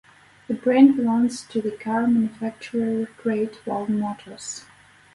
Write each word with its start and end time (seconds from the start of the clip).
The 0.47 0.55
brand 0.55 0.97
belongs 0.97 1.43
to 1.49 1.61
the 1.61 1.69
car 1.69 2.01
manufacturer 2.07 3.07
Great 3.17 3.63
Wall 3.67 3.85
Motors. 3.85 4.65